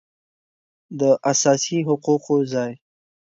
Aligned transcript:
داساسي 0.99 1.77
حقوقو 1.87 2.35
ځای 2.51 2.71